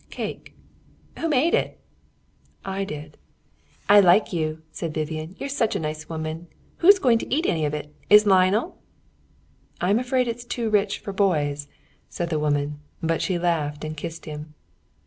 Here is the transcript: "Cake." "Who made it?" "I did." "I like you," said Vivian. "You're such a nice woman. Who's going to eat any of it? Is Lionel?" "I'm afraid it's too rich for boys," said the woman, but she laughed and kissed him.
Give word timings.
"Cake." 0.09 0.55
"Who 1.19 1.29
made 1.29 1.53
it?" 1.53 1.79
"I 2.65 2.85
did." 2.85 3.19
"I 3.87 3.99
like 3.99 4.33
you," 4.33 4.63
said 4.71 4.95
Vivian. 4.95 5.35
"You're 5.37 5.47
such 5.47 5.75
a 5.75 5.79
nice 5.79 6.09
woman. 6.09 6.47
Who's 6.77 6.97
going 6.97 7.19
to 7.19 7.31
eat 7.31 7.45
any 7.45 7.65
of 7.65 7.75
it? 7.75 7.93
Is 8.09 8.25
Lionel?" 8.25 8.79
"I'm 9.79 9.99
afraid 9.99 10.27
it's 10.27 10.43
too 10.43 10.71
rich 10.71 10.97
for 10.97 11.13
boys," 11.13 11.67
said 12.09 12.31
the 12.31 12.39
woman, 12.39 12.79
but 13.03 13.21
she 13.21 13.37
laughed 13.37 13.85
and 13.85 13.95
kissed 13.95 14.25
him. 14.25 14.55